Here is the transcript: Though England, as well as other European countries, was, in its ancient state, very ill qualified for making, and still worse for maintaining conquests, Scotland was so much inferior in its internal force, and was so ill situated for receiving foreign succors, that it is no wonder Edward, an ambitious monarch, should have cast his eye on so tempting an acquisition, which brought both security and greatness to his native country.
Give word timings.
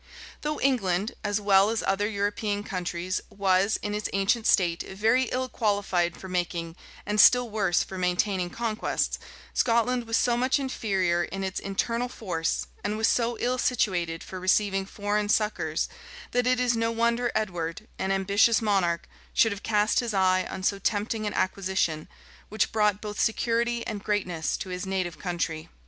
Though 0.41 0.59
England, 0.61 1.11
as 1.23 1.39
well 1.39 1.69
as 1.69 1.83
other 1.85 2.09
European 2.09 2.63
countries, 2.63 3.21
was, 3.29 3.77
in 3.83 3.93
its 3.93 4.09
ancient 4.13 4.47
state, 4.47 4.81
very 4.81 5.25
ill 5.25 5.47
qualified 5.47 6.17
for 6.17 6.27
making, 6.27 6.75
and 7.05 7.21
still 7.21 7.51
worse 7.51 7.83
for 7.83 7.99
maintaining 7.99 8.49
conquests, 8.49 9.19
Scotland 9.53 10.07
was 10.07 10.17
so 10.17 10.35
much 10.35 10.57
inferior 10.57 11.23
in 11.25 11.43
its 11.43 11.59
internal 11.59 12.09
force, 12.09 12.65
and 12.83 12.97
was 12.97 13.07
so 13.07 13.37
ill 13.39 13.59
situated 13.59 14.23
for 14.23 14.39
receiving 14.39 14.87
foreign 14.87 15.29
succors, 15.29 15.87
that 16.31 16.47
it 16.47 16.59
is 16.59 16.75
no 16.75 16.89
wonder 16.89 17.31
Edward, 17.35 17.87
an 17.99 18.11
ambitious 18.11 18.59
monarch, 18.59 19.07
should 19.35 19.51
have 19.51 19.61
cast 19.61 19.99
his 19.99 20.15
eye 20.15 20.47
on 20.49 20.63
so 20.63 20.79
tempting 20.79 21.27
an 21.27 21.33
acquisition, 21.35 22.07
which 22.49 22.71
brought 22.71 23.01
both 23.01 23.19
security 23.21 23.85
and 23.85 24.03
greatness 24.03 24.57
to 24.57 24.69
his 24.69 24.83
native 24.87 25.19
country. 25.19 25.69